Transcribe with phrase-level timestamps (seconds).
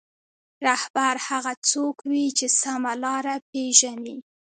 [0.67, 4.15] رهبر هغه څوک وي چې سمه لاره پېژني.